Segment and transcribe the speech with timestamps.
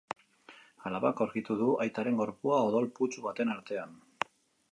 [0.89, 3.93] Alabak aurkitu du aitaren gorpua odol putzu baten artean.